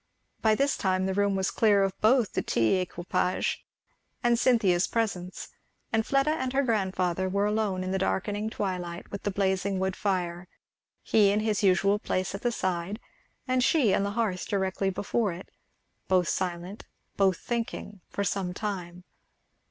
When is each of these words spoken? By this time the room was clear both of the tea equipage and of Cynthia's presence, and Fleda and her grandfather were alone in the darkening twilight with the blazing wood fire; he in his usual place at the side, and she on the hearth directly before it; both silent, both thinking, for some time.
By 0.41 0.55
this 0.55 0.77
time 0.77 1.05
the 1.05 1.13
room 1.13 1.35
was 1.35 1.51
clear 1.51 1.87
both 2.01 2.29
of 2.29 2.33
the 2.33 2.41
tea 2.41 2.77
equipage 2.77 3.63
and 4.23 4.33
of 4.33 4.39
Cynthia's 4.39 4.87
presence, 4.87 5.49
and 5.93 6.03
Fleda 6.03 6.31
and 6.31 6.53
her 6.53 6.63
grandfather 6.63 7.29
were 7.29 7.45
alone 7.45 7.83
in 7.83 7.91
the 7.91 7.99
darkening 7.99 8.49
twilight 8.49 9.11
with 9.11 9.21
the 9.21 9.29
blazing 9.29 9.77
wood 9.77 9.95
fire; 9.95 10.47
he 11.03 11.29
in 11.29 11.41
his 11.41 11.61
usual 11.61 11.99
place 11.99 12.33
at 12.33 12.41
the 12.41 12.51
side, 12.51 12.99
and 13.47 13.63
she 13.63 13.93
on 13.93 14.01
the 14.01 14.09
hearth 14.17 14.47
directly 14.47 14.89
before 14.89 15.33
it; 15.33 15.51
both 16.07 16.27
silent, 16.27 16.87
both 17.15 17.37
thinking, 17.37 18.01
for 18.09 18.23
some 18.23 18.55
time. 18.55 19.03